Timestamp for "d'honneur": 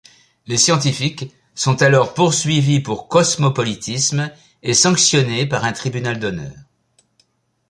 6.17-6.53